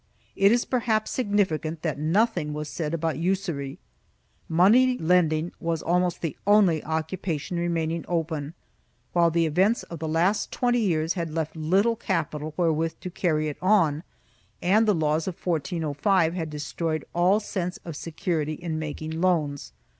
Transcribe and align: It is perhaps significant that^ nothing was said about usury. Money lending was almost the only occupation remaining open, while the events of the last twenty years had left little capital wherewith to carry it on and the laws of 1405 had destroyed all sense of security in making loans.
It 0.35 0.51
is 0.51 0.65
perhaps 0.65 1.11
significant 1.11 1.83
that^ 1.83 1.99
nothing 1.99 2.53
was 2.53 2.67
said 2.69 2.91
about 2.95 3.19
usury. 3.19 3.77
Money 4.49 4.97
lending 4.97 5.51
was 5.59 5.83
almost 5.83 6.21
the 6.23 6.35
only 6.47 6.83
occupation 6.83 7.57
remaining 7.59 8.03
open, 8.07 8.55
while 9.13 9.29
the 9.29 9.45
events 9.45 9.83
of 9.83 9.99
the 9.99 10.07
last 10.07 10.51
twenty 10.51 10.79
years 10.79 11.13
had 11.13 11.29
left 11.29 11.55
little 11.55 11.95
capital 11.95 12.55
wherewith 12.57 12.95
to 13.01 13.11
carry 13.11 13.47
it 13.47 13.57
on 13.61 14.01
and 14.59 14.87
the 14.87 14.95
laws 14.95 15.27
of 15.27 15.35
1405 15.45 16.33
had 16.33 16.49
destroyed 16.49 17.05
all 17.13 17.39
sense 17.39 17.77
of 17.85 17.95
security 17.95 18.53
in 18.53 18.79
making 18.79 19.11
loans. 19.21 19.71